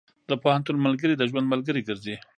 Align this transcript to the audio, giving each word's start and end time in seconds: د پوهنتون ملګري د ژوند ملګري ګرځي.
د 0.29 0.31
پوهنتون 0.43 0.77
ملګري 0.85 1.13
د 1.17 1.23
ژوند 1.29 1.47
ملګري 1.53 1.81
ګرځي. 1.87 2.15